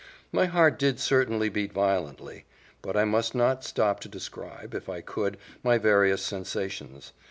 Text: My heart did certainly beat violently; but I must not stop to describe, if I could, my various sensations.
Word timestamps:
My 0.31 0.47
heart 0.47 0.79
did 0.79 0.99
certainly 0.99 1.47
beat 1.47 1.71
violently; 1.71 2.45
but 2.81 2.97
I 2.97 3.05
must 3.05 3.35
not 3.35 3.63
stop 3.63 3.99
to 3.99 4.09
describe, 4.09 4.73
if 4.73 4.89
I 4.89 5.01
could, 5.01 5.37
my 5.63 5.77
various 5.77 6.23
sensations. 6.23 7.13